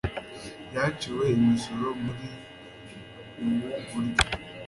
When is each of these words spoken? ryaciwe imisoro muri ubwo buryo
ryaciwe 0.67 1.25
imisoro 1.37 1.87
muri 2.03 2.27
ubwo 3.43 3.69
buryo 3.89 4.25